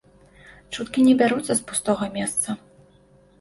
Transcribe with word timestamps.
Чуткі 0.77 1.03
не 1.07 1.13
бяруцца 1.19 1.53
з 1.59 1.67
пустога 1.73 2.09
месца. 2.17 2.57